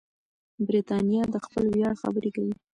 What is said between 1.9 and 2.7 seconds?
خبرې کوي.